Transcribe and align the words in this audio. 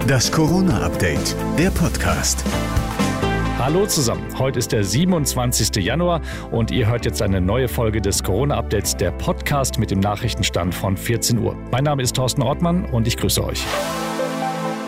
Das 0.00 0.32
Corona-Update, 0.32 1.36
der 1.58 1.70
Podcast. 1.70 2.44
Hallo 3.58 3.86
zusammen, 3.86 4.26
heute 4.38 4.58
ist 4.58 4.72
der 4.72 4.84
27. 4.84 5.76
Januar 5.84 6.20
und 6.50 6.70
ihr 6.70 6.88
hört 6.88 7.04
jetzt 7.04 7.22
eine 7.22 7.40
neue 7.40 7.68
Folge 7.68 8.00
des 8.00 8.22
Corona-Updates, 8.22 8.96
der 8.96 9.12
Podcast 9.12 9.78
mit 9.78 9.90
dem 9.90 10.00
Nachrichtenstand 10.00 10.74
von 10.74 10.96
14 10.96 11.38
Uhr. 11.38 11.56
Mein 11.70 11.84
Name 11.84 12.02
ist 12.02 12.16
Thorsten 12.16 12.42
Ortmann 12.42 12.84
und 12.86 13.06
ich 13.06 13.16
grüße 13.16 13.44
euch. 13.44 13.64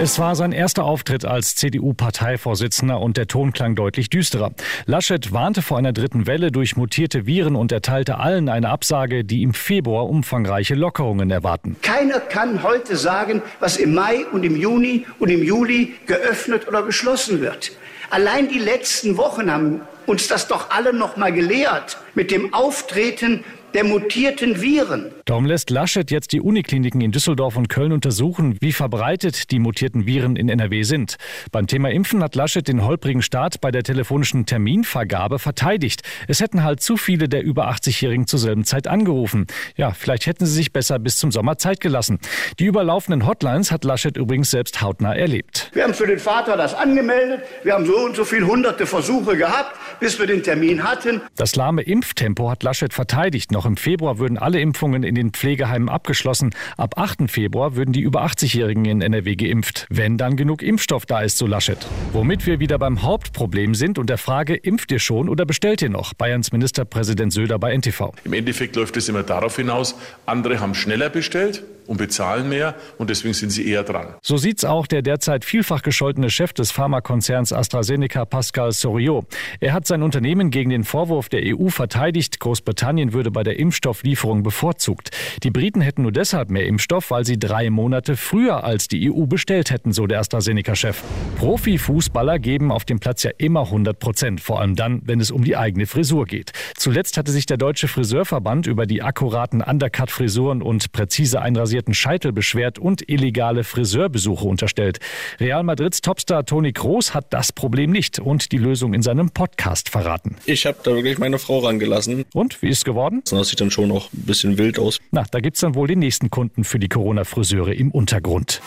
Es 0.00 0.20
war 0.20 0.36
sein 0.36 0.52
erster 0.52 0.84
Auftritt 0.84 1.24
als 1.24 1.56
CDU-Parteivorsitzender 1.56 3.00
und 3.00 3.16
der 3.16 3.26
Ton 3.26 3.52
klang 3.52 3.74
deutlich 3.74 4.08
düsterer. 4.08 4.52
Laschet 4.86 5.32
warnte 5.32 5.60
vor 5.60 5.76
einer 5.76 5.92
dritten 5.92 6.28
Welle 6.28 6.52
durch 6.52 6.76
mutierte 6.76 7.26
Viren 7.26 7.56
und 7.56 7.72
erteilte 7.72 8.18
allen 8.18 8.48
eine 8.48 8.68
Absage, 8.68 9.24
die 9.24 9.42
im 9.42 9.54
Februar 9.54 10.08
umfangreiche 10.08 10.76
Lockerungen 10.76 11.32
erwarten. 11.32 11.74
Keiner 11.82 12.20
kann 12.20 12.62
heute 12.62 12.96
sagen, 12.96 13.42
was 13.58 13.76
im 13.76 13.92
Mai 13.92 14.24
und 14.30 14.44
im 14.44 14.54
Juni 14.54 15.04
und 15.18 15.30
im 15.30 15.42
Juli 15.42 15.96
geöffnet 16.06 16.68
oder 16.68 16.84
geschlossen 16.84 17.40
wird. 17.40 17.72
Allein 18.10 18.48
die 18.48 18.60
letzten 18.60 19.16
Wochen 19.16 19.50
haben 19.50 19.80
uns 20.06 20.28
das 20.28 20.46
doch 20.46 20.70
alle 20.70 20.92
noch 20.92 21.16
mal 21.16 21.32
gelehrt 21.32 21.98
mit 22.14 22.30
dem 22.30 22.54
Auftreten 22.54 23.44
der 23.74 23.84
mutierten 23.84 24.60
Viren. 24.60 25.12
Darum 25.24 25.44
lässt 25.44 25.70
Laschet 25.70 26.10
jetzt 26.10 26.32
die 26.32 26.40
Unikliniken 26.40 27.00
in 27.00 27.12
Düsseldorf 27.12 27.56
und 27.56 27.68
Köln 27.68 27.92
untersuchen, 27.92 28.56
wie 28.60 28.72
verbreitet 28.72 29.50
die 29.50 29.58
mutierten 29.58 30.06
Viren 30.06 30.36
in 30.36 30.48
NRW 30.48 30.82
sind. 30.82 31.16
Beim 31.52 31.66
Thema 31.66 31.90
Impfen 31.90 32.22
hat 32.22 32.34
Laschet 32.34 32.66
den 32.66 32.84
holprigen 32.84 33.22
Start 33.22 33.60
bei 33.60 33.70
der 33.70 33.82
telefonischen 33.82 34.46
Terminvergabe 34.46 35.38
verteidigt. 35.38 36.02
Es 36.28 36.40
hätten 36.40 36.64
halt 36.64 36.80
zu 36.80 36.96
viele 36.96 37.28
der 37.28 37.42
über 37.42 37.70
80-Jährigen 37.70 38.26
zur 38.26 38.38
selben 38.38 38.64
Zeit 38.64 38.86
angerufen. 38.86 39.46
Ja, 39.76 39.90
vielleicht 39.90 40.26
hätten 40.26 40.46
sie 40.46 40.54
sich 40.54 40.72
besser 40.72 40.98
bis 40.98 41.18
zum 41.18 41.30
Sommer 41.30 41.58
Zeit 41.58 41.80
gelassen. 41.80 42.18
Die 42.58 42.64
überlaufenden 42.64 43.26
Hotlines 43.26 43.70
hat 43.70 43.84
Laschet 43.84 44.16
übrigens 44.16 44.50
selbst 44.50 44.80
hautnah 44.80 45.14
erlebt. 45.14 45.70
Wir 45.74 45.84
haben 45.84 45.94
für 45.94 46.06
den 46.06 46.18
Vater 46.18 46.56
das 46.56 46.74
angemeldet. 46.74 47.42
Wir 47.62 47.74
haben 47.74 47.86
so 47.86 47.98
und 47.98 48.16
so 48.16 48.24
viele 48.24 48.46
hunderte 48.46 48.86
Versuche 48.86 49.36
gehabt, 49.36 49.76
bis 50.00 50.18
wir 50.18 50.26
den 50.26 50.42
Termin 50.42 50.84
hatten. 50.84 51.20
Das 51.36 51.56
lahme 51.56 51.82
Impftempo 51.82 52.50
hat 52.50 52.62
Laschet 52.62 52.92
verteidigt. 52.92 53.52
Noch 53.58 53.66
im 53.66 53.76
Februar 53.76 54.20
würden 54.20 54.38
alle 54.38 54.60
Impfungen 54.60 55.02
in 55.02 55.16
den 55.16 55.32
Pflegeheimen 55.32 55.88
abgeschlossen. 55.88 56.54
Ab 56.76 56.96
8. 56.96 57.28
Februar 57.28 57.74
würden 57.74 57.92
die 57.92 58.02
über 58.02 58.24
80-Jährigen 58.24 58.84
in 58.84 59.00
NRW 59.00 59.34
geimpft. 59.34 59.84
Wenn 59.90 60.16
dann 60.16 60.36
genug 60.36 60.62
Impfstoff 60.62 61.06
da 61.06 61.22
ist, 61.22 61.38
so 61.38 61.48
Laschet. 61.48 61.84
Womit 62.12 62.46
wir 62.46 62.60
wieder 62.60 62.78
beim 62.78 63.02
Hauptproblem 63.02 63.74
sind 63.74 63.98
und 63.98 64.10
der 64.10 64.18
Frage, 64.18 64.54
impft 64.54 64.92
ihr 64.92 65.00
schon 65.00 65.28
oder 65.28 65.44
bestellt 65.44 65.82
ihr 65.82 65.88
noch? 65.88 66.14
Bayerns 66.14 66.52
Ministerpräsident 66.52 67.32
Söder 67.32 67.58
bei 67.58 67.76
NTV. 67.76 68.12
Im 68.22 68.32
Endeffekt 68.32 68.76
läuft 68.76 68.96
es 68.96 69.08
immer 69.08 69.24
darauf 69.24 69.56
hinaus, 69.56 69.96
andere 70.24 70.60
haben 70.60 70.76
schneller 70.76 71.10
bestellt 71.10 71.64
und 71.88 71.96
bezahlen 71.96 72.48
mehr 72.48 72.76
und 72.98 73.10
deswegen 73.10 73.34
sind 73.34 73.50
sie 73.50 73.66
eher 73.66 73.82
dran. 73.82 74.14
So 74.22 74.36
sieht's 74.36 74.64
auch 74.64 74.86
der 74.86 75.02
derzeit 75.02 75.44
vielfach 75.44 75.82
gescholtene 75.82 76.30
Chef 76.30 76.52
des 76.52 76.70
Pharmakonzerns 76.70 77.52
AstraZeneca, 77.52 78.26
Pascal 78.26 78.72
Soriot. 78.72 79.26
Er 79.60 79.72
hat 79.72 79.86
sein 79.86 80.02
Unternehmen 80.02 80.50
gegen 80.50 80.70
den 80.70 80.84
Vorwurf 80.84 81.28
der 81.28 81.42
EU 81.44 81.68
verteidigt, 81.68 82.38
Großbritannien 82.40 83.12
würde 83.12 83.30
bei 83.30 83.42
der 83.42 83.58
Impfstofflieferung 83.58 84.42
bevorzugt. 84.42 85.10
Die 85.42 85.50
Briten 85.50 85.80
hätten 85.80 86.02
nur 86.02 86.12
deshalb 86.12 86.50
mehr 86.50 86.66
Impfstoff, 86.66 87.10
weil 87.10 87.24
sie 87.24 87.38
drei 87.38 87.70
Monate 87.70 88.16
früher 88.16 88.64
als 88.64 88.88
die 88.88 89.10
EU 89.10 89.24
bestellt 89.26 89.70
hätten, 89.70 89.92
so 89.92 90.06
der 90.06 90.20
AstraZeneca-Chef. 90.20 91.02
Profifußballer 91.36 92.38
geben 92.38 92.70
auf 92.70 92.84
dem 92.84 93.00
Platz 93.00 93.22
ja 93.22 93.30
immer 93.38 93.62
100 93.62 93.98
Prozent, 93.98 94.40
vor 94.42 94.60
allem 94.60 94.76
dann, 94.76 95.00
wenn 95.04 95.20
es 95.20 95.30
um 95.30 95.42
die 95.42 95.56
eigene 95.56 95.86
Frisur 95.86 96.26
geht. 96.26 96.52
Zuletzt 96.76 97.16
hatte 97.16 97.32
sich 97.32 97.46
der 97.46 97.56
Deutsche 97.56 97.88
Friseurverband 97.88 98.66
über 98.66 98.84
die 98.84 99.02
akkuraten 99.02 99.62
Undercut-Frisuren 99.62 100.60
und 100.60 100.92
präzise 100.92 101.40
einrasierten 101.78 101.94
Scheitel 101.94 102.32
beschwert 102.32 102.78
und 102.78 103.08
illegale 103.08 103.62
Friseurbesuche 103.62 104.46
unterstellt. 104.46 104.98
Real 105.38 105.62
Madrids 105.62 106.00
Topstar 106.00 106.44
Toni 106.44 106.72
Kroos 106.72 107.14
hat 107.14 107.32
das 107.32 107.52
Problem 107.52 107.90
nicht 107.90 108.18
und 108.18 108.50
die 108.52 108.58
Lösung 108.58 108.94
in 108.94 109.02
seinem 109.02 109.30
Podcast 109.30 109.88
verraten. 109.88 110.36
Ich 110.44 110.66
habe 110.66 110.78
da 110.82 110.94
wirklich 110.94 111.18
meine 111.18 111.38
Frau 111.38 111.60
rangelassen. 111.60 112.24
Und 112.34 112.60
wie 112.62 112.68
ist 112.68 112.78
es 112.78 112.84
geworden? 112.84 113.22
Das 113.30 113.48
sieht 113.48 113.60
dann 113.60 113.70
schon 113.70 113.92
auch 113.92 114.12
ein 114.12 114.26
bisschen 114.26 114.58
wild 114.58 114.78
aus. 114.78 114.98
Na, 115.12 115.24
da 115.30 115.40
gibt's 115.40 115.60
dann 115.60 115.74
wohl 115.74 115.86
den 115.86 116.00
nächsten 116.00 116.30
Kunden 116.30 116.64
für 116.64 116.78
die 116.78 116.88
Corona-Friseure 116.88 117.72
im 117.74 117.90
Untergrund. 117.90 118.60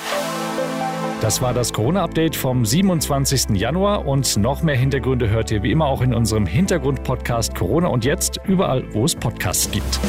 Das 1.22 1.41
war 1.41 1.53
das 1.53 1.74
Corona-Update 1.74 2.35
vom 2.35 2.66
27. 2.66 3.56
Januar 3.56 4.08
und 4.08 4.38
noch 4.38 4.64
mehr 4.64 4.75
Hintergründe 4.75 5.30
hört 5.30 5.52
ihr 5.52 5.62
wie 5.62 5.72
immer 5.72 5.85
auch 5.85 6.02
in 6.02 6.16
unserem 6.16 6.47
Hintergrund-Podcast 6.47 7.53
Corona 7.53 7.90
und 7.90 8.06
jetzt 8.06 8.40
überall, 8.47 8.84
wo 8.94 9.06
es 9.06 9.14
Podcasts 9.14 9.69
gibt. 9.69 10.00